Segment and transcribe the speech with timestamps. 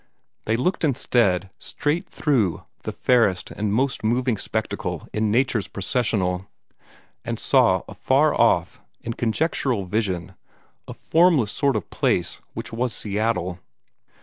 [0.45, 6.47] They looked instead straight through the fairest and most moving spectacle in nature's processional,
[7.23, 10.33] and saw afar off, in conjectural vision,
[10.87, 13.59] a formless sort of place which was Seattle.